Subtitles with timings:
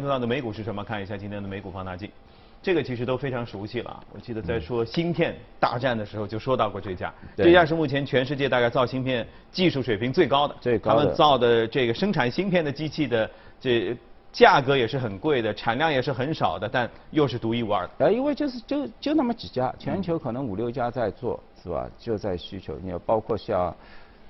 [0.00, 0.82] 看到的美股是什么？
[0.82, 2.10] 看一下今天的美股放大镜，
[2.62, 4.04] 这个其实都非常熟悉了。
[4.12, 13.96] 我记得在说芯片大战的时候就说到过这家，这家是目前全世界大概造芯片技术水平最高的，最高他们造的这个生产芯片的机器的这
[14.32, 18.06] 价格也是很贵的，产量也是很少的，但又是独一无二的。
[18.06, 21.88] 呃，因为就是就就那么几家，全球可能五六家在做，是吧？
[21.98, 23.74] 就在需求，你要包括像。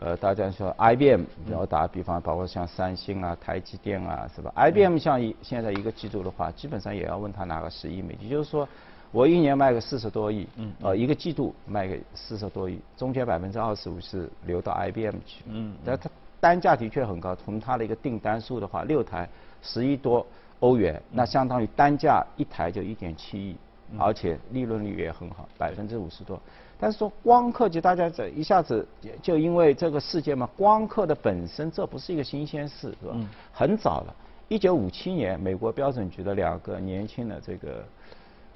[0.00, 8.68] 呃，大家说 IBM，然后打个比方，包括像三星啊、台积电啊，是吧？IBM 像一现在一个季度的话，基本上也要问他拿个十亿美金，就是说
[9.10, 16.08] 我一年卖个四十多亿，嗯，呃，一个季度卖个四十多亿，中间百分之二十五是流到 IBM 去，嗯，但它
[16.38, 19.28] 单价的确很高，从它的一个订单数的话，六台
[19.62, 20.24] 十亿多
[20.60, 23.56] 欧元，那相当于单价一台就一点七亿，
[23.98, 26.40] 而且利润率也很好，百分之五十多。
[26.80, 28.86] 但是说光刻机，大家这一下子
[29.20, 33.16] 就因为这个事件嘛，光刻的本身这不是一个新鲜事，是吧？
[33.52, 34.14] 很早了，
[34.46, 37.84] 一九五七年，美国标准局的两个年轻的这个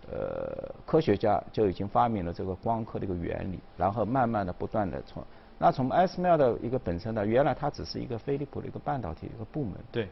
[0.09, 5.25] 呃科学家就已经发明了这个光刻的一个原理，然后慢慢的不断的从
[5.59, 10.09] 那从 ASML 的一个本身呢，原来它只是一个飞利浦的一个半导体一个部门，对，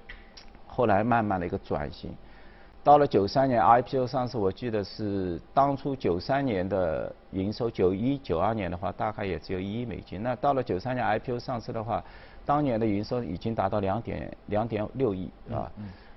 [0.67, 2.13] 后来慢慢的一个转型。
[2.83, 10.23] 到了九三年 IPO 上市，我记得是当初九三年的营收，九一九二年的话大概也只有一亿美金。
[10.23, 12.03] 那到了九三年 IPO 上市的话，
[12.47, 15.71] 当年的营收已经达到两点两点六亿啊，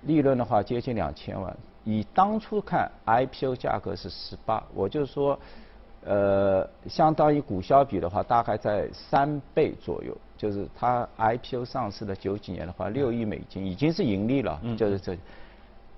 [0.04, 1.54] 利润的话接近两千万。
[1.84, 5.38] 以当初看 IPO 价格是十八，我就说，
[6.06, 10.18] 呃，相当于股销比的话，大概在三倍左右。
[10.38, 15.18] 就是它 IPO 上市的九几年的话，六亿美金已经是盈利了，就是这。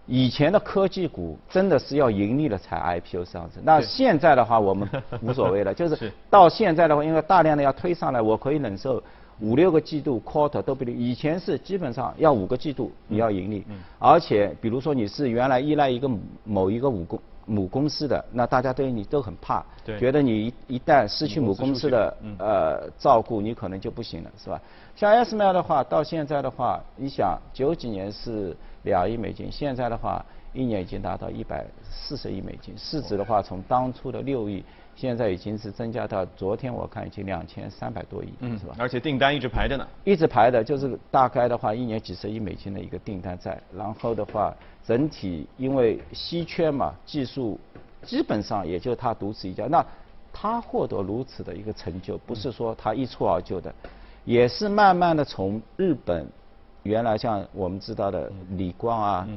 [0.08, 4.88] 以前的科技股真的是要盈利了才 IPO 上市，那现在的话我们
[5.22, 9.02] 无所谓了，就是到现在的话，因为大量的要推上来，我可以忍受
[9.40, 10.94] 五六个季度 quarter 都不利。
[10.94, 13.66] 以前是基本上要五个季度你要盈利，
[13.98, 16.08] 而且比如说你是原来依赖一个
[16.44, 19.66] 某一个母公母公司的，那大家对你都很怕，
[19.98, 24.62] 觉得你一一旦失去母公司的呃照顾，你可能就不行了，是吧？
[24.96, 28.56] 像 SML 的话，到现在的话，你想九几年是。
[28.86, 30.24] 两亿美金，现在的话，
[30.54, 34.64] 一年已经达到一百四十亿美金，市值的话，从当初的六亿，
[34.96, 38.76] 现在已经是增加到昨天我看已经两千三百多亿，嗯是吧？
[38.78, 39.86] 而且订单一直排着呢。
[40.06, 43.60] 一直排的，就是大概的话，一年几十亿美金的一个订单在。
[43.76, 47.60] 然后的话，整体因为稀缺嘛，技术
[48.04, 49.66] 基本上也就他独此一家。
[49.66, 49.86] 那
[50.32, 53.74] 他获得如此的一个成就，不是说他一蹴而就的，
[54.26, 56.26] 也是慢慢的从日本。
[56.86, 59.28] 原来像我们知道的李光啊，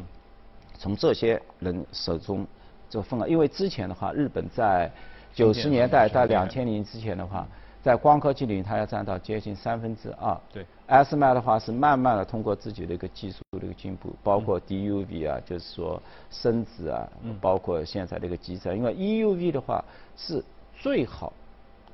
[0.74, 2.46] 从这些人手中
[2.90, 4.90] 就分了，因为之前的话，日本在
[5.34, 7.46] 九十年代到两千年之前的话，
[7.82, 10.38] 在光科技领域它要占到接近三分之二。
[10.52, 10.66] 对。
[10.88, 17.08] SMI 的话是慢慢的通过自己的一个技术的一个进步，包括 DUV 啊，就是说深紫啊，
[17.40, 19.82] 包括现在这个机车，因为 EUV 的话
[20.18, 20.44] 是
[20.78, 21.32] 最好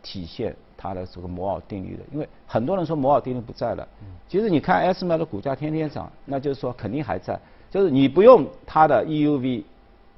[0.03, 0.57] 体现。
[0.77, 3.89] 它的这个摩尔定律的，因为很多人说摩尔定律不在了，
[4.29, 7.39] 其实你看 S M L 的股价天天涨，那就是说肯定还在，
[7.71, 9.65] 就是你不用它的 E U V，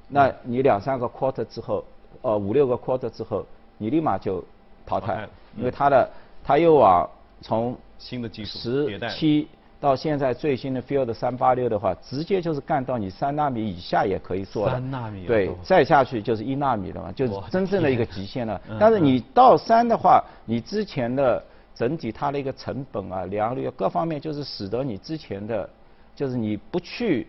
[0.07, 1.83] 那你两三个 quarter 之后，
[2.21, 3.45] 呃五六个 quarter 之后，
[3.77, 4.43] 你立马就
[4.85, 6.09] 淘汰，因为它的
[6.43, 7.07] 它又往
[7.41, 9.47] 从新的技术十七。
[9.79, 14.71] 到现在最新的 Field 三八六的话，直接就是干到你三纳米以下也可以做了。
[14.71, 15.27] 三纳米。
[15.27, 18.59] 对，再下去就是一纳米了嘛，就是真正的一个极限了。
[18.79, 21.43] 但是你到三的话，你之前的
[21.77, 25.69] 整体它的一个成本啊、良率各方面，就是使得你之前的，
[26.15, 27.27] 就是你不去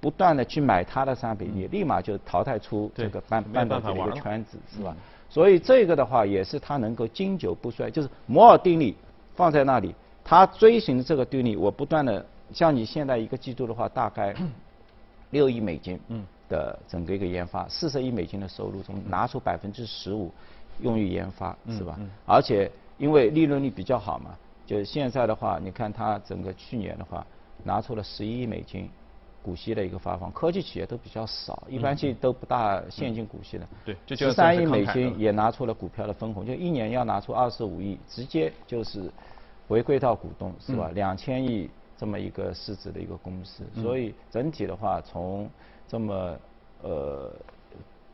[0.00, 4.96] 不断的去买它的商品，你立马就淘汰出这个半半导体的一个圈子，是吧？
[5.28, 8.94] 所以这个的话也是它能够经久不衰，就是摩尔定律
[9.34, 9.94] 放在那里。
[10.26, 14.34] 他追寻这个定律，我不断的像你现在一个季度的话，大概
[15.32, 16.00] 六亿美金
[16.48, 20.32] 的整个一个研发，四十亿美金的收入中拿出百分之十五
[20.80, 21.98] 用于研发，是吧？
[22.24, 27.26] 而且因为利润率比较好嘛，就现在的话，你看它整个去年的话，
[27.62, 28.88] 拿出了十一亿美金
[29.42, 33.68] 股息的一个发放，科技企业都比较少，一般性都不大现金股息的。
[33.84, 39.10] 对，十三亿美金也拿出了股票的分红，就一年要拿出二十五亿，直接就是。
[39.66, 40.90] 回归到股东是吧？
[40.92, 45.48] 两千亿这么一个市值的一个公司，所以整体的话，从
[45.88, 46.36] 这么
[46.82, 47.32] 呃，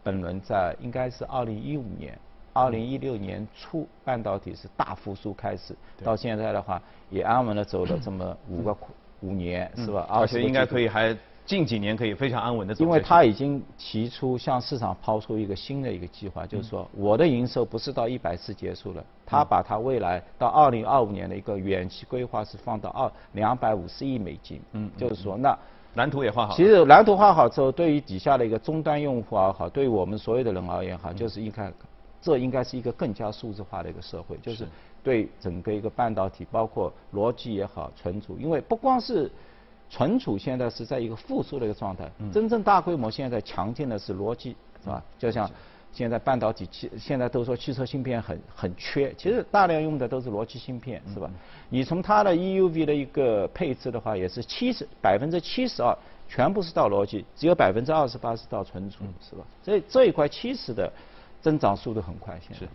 [0.01, 2.17] 本轮在应该是二零一五年、
[2.53, 5.75] 二零一六年初半导体是大复苏开始，
[6.05, 6.81] 到现在的话
[7.11, 8.77] 也安稳的走了这么五个
[9.21, 10.07] 五年是吧？
[10.09, 11.17] 而且应该可以还。
[11.47, 12.85] 近几年可以非常安稳的走。
[12.85, 24.61] 因为他已经提出向市场抛出一个新的一个计划，就是说我的营收不是到一百次结束了，他把他未来到二零二五年的一个远期规划是放到二两百五十亿美金。
[24.75, 24.89] 嗯。
[24.97, 25.59] 就是说，那
[25.95, 26.55] 蓝图也画好。
[26.55, 31.73] 其实蓝图画好之后，对于底下的一个终端用户也好，对于我们所有的人而言哈，就是应该，
[32.21, 34.67] 这应该是一个更加数字化的一个社会，就是
[35.03, 39.31] 对整个一个半导体，包括逻辑也好，存储，因为不光是
[39.89, 45.03] 存储现在是在一个复苏的一个状态，真正大规模现在强劲的是逻辑，是吧？
[45.19, 45.51] 就像。
[45.93, 51.29] 现在半导体汽现在都说汽车芯片很很缺，其实大量用的都是逻辑芯片，是吧？
[51.69, 55.93] 你从它的 EUV 的一个配置的话，也是七十百分之七十二
[56.29, 59.45] 全部是到逻辑，只有百分之二十八是到存储，是吧？
[59.65, 60.89] 所以这一块七十的
[61.41, 62.67] 增长速度很快，现在。